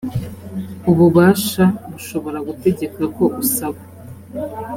ububasha 0.91 1.63
bushobora 1.91 2.37
gutegeka 2.47 3.01
ko 3.15 3.23
usaba 3.41 3.79